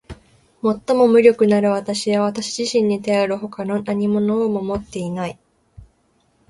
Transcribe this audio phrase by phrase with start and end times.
[0.63, 5.37] 最も無力なる私は私自身にたよる外の何物をも持っていない。